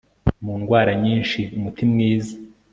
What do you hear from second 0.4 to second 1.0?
Mu ndwara